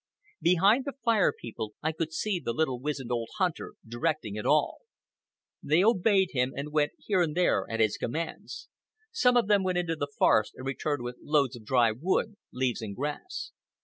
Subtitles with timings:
[0.41, 4.79] Behind the Fire People I could see the little wizened old hunter directing it all.
[5.61, 8.67] They obeyed him, and went here and there at his commands.
[9.11, 12.81] Some of them went into the forest and returned with loads of dry wood, leaves,
[12.81, 13.51] and grass.